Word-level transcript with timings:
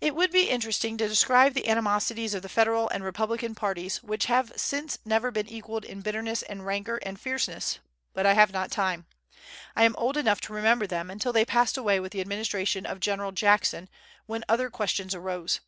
It 0.00 0.14
would 0.14 0.30
be 0.30 0.48
interesting 0.48 0.96
to 0.98 1.08
describe 1.08 1.54
the 1.54 1.66
animosities 1.66 2.32
of 2.32 2.42
the 2.42 2.48
Federal 2.48 2.88
and 2.90 3.02
Republican 3.02 3.56
parties, 3.56 4.00
which 4.00 4.26
have 4.26 4.52
since 4.56 4.98
never 5.04 5.32
been 5.32 5.48
equalled 5.48 5.84
in 5.84 6.00
bitterness 6.00 6.42
and 6.42 6.64
rancor 6.64 6.98
and 6.98 7.18
fierceness, 7.18 7.80
but 8.14 8.24
I 8.24 8.34
have 8.34 8.52
not 8.52 8.70
time. 8.70 9.04
I 9.74 9.82
am 9.82 9.96
old 9.96 10.16
enough 10.16 10.40
to 10.42 10.52
remember 10.52 10.86
them, 10.86 11.10
until 11.10 11.32
they 11.32 11.44
passed 11.44 11.76
away 11.76 11.98
with 11.98 12.12
the 12.12 12.20
administration 12.20 12.86
of 12.86 13.00
General 13.00 13.32
Jackson, 13.32 13.88
when 14.26 14.44
other 14.48 14.70
questions 14.70 15.12
arose. 15.12 15.58